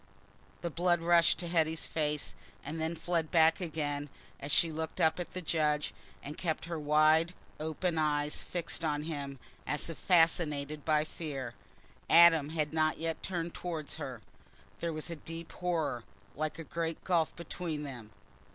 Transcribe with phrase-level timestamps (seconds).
[0.61, 2.33] The blood rushed to Hetty's face,
[2.65, 5.93] and then fled back again as she looked up at the judge
[6.23, 9.37] and kept her wide open eyes fixed on him,
[9.67, 11.53] as if fascinated by fear.
[12.09, 14.21] Adam had not yet turned towards her,
[14.79, 16.03] there was a deep horror,
[16.35, 18.09] like a great gulf, between them.